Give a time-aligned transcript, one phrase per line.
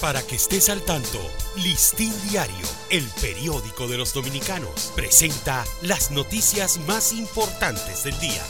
[0.00, 1.20] Para que estés al tanto,
[1.56, 8.42] Listín Diario, el periódico de los dominicanos, presenta las noticias más importantes del día.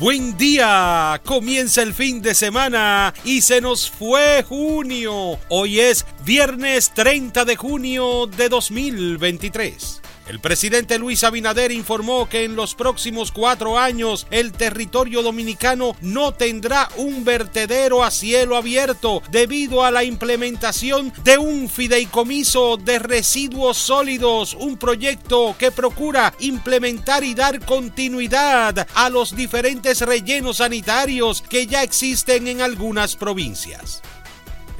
[0.00, 5.38] Buen día, comienza el fin de semana y se nos fue junio.
[5.48, 10.00] Hoy es viernes 30 de junio de 2023.
[10.30, 16.32] El presidente Luis Abinader informó que en los próximos cuatro años el territorio dominicano no
[16.34, 23.76] tendrá un vertedero a cielo abierto debido a la implementación de un fideicomiso de residuos
[23.76, 31.66] sólidos, un proyecto que procura implementar y dar continuidad a los diferentes rellenos sanitarios que
[31.66, 34.00] ya existen en algunas provincias.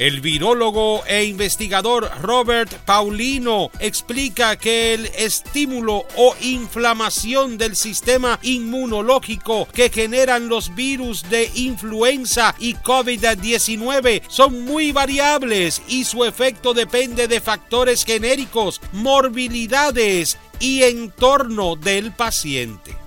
[0.01, 9.69] El virólogo e investigador Robert Paulino explica que el estímulo o inflamación del sistema inmunológico
[9.75, 17.29] que generan los virus de influenza y COVID-19 son muy variables y su efecto depende
[17.29, 23.00] de factores genéricos, morbilidades y entorno del paciente.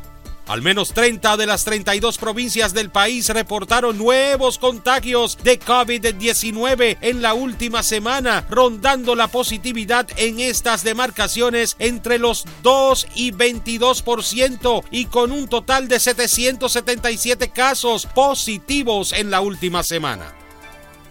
[0.47, 7.21] Al menos 30 de las 32 provincias del país reportaron nuevos contagios de COVID-19 en
[7.21, 15.05] la última semana, rondando la positividad en estas demarcaciones entre los 2 y 22% y
[15.05, 20.42] con un total de 777 casos positivos en la última semana.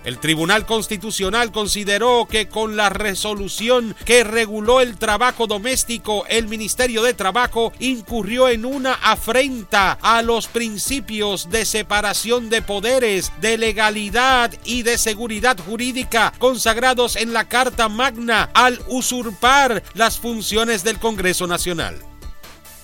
[0.04, 7.02] El Tribunal Constitucional consideró que con la resolución que reguló el trabajo doméstico, el Ministerio
[7.02, 14.52] de Trabajo incurrió en una afrenta a los principios de separación de poderes, de legalidad
[14.64, 21.46] y de seguridad jurídica consagrados en la Carta Magna al usurpar las funciones del Congreso
[21.46, 22.11] Nacional.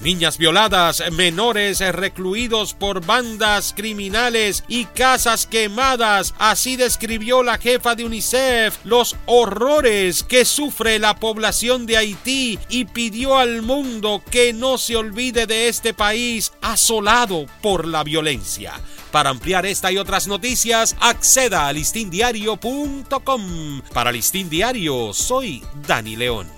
[0.01, 6.35] Niñas violadas, menores recluidos por bandas criminales y casas quemadas.
[6.39, 12.85] Así describió la jefa de UNICEF los horrores que sufre la población de Haití y
[12.85, 18.75] pidió al mundo que no se olvide de este país asolado por la violencia.
[19.11, 23.83] Para ampliar esta y otras noticias, acceda a listindiario.com.
[23.93, 26.58] Para Listín Diario, soy Dani León.